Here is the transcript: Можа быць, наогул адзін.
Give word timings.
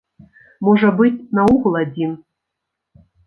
Можа 0.69 0.89
быць, 1.01 1.17
наогул 1.39 1.77
адзін. 1.83 2.17